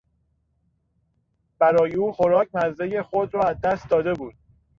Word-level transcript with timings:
برای 1.59 1.95
او 1.95 2.11
خوراک 2.11 2.49
مزهی 2.53 3.01
خود 3.01 3.33
را 3.33 3.41
از 3.43 3.61
دست 3.63 3.89
داده 3.89 4.13
بود. 4.13 4.33